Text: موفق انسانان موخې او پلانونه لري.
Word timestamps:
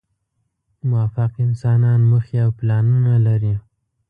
موفق 0.89 1.31
انسانان 1.47 1.99
موخې 2.09 2.37
او 2.45 2.49
پلانونه 2.59 3.13
لري. 3.27 3.55